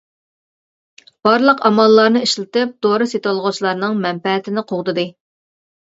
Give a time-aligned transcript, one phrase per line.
[1.27, 5.05] بارلىق ئاماللارنى ئىشلىتىپ دورا سېتىۋالغۇچىلارنىڭ مەنپەئەتىنى قوغدىدى.